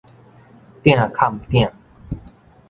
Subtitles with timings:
[0.81, 1.71] 鼎崁鼎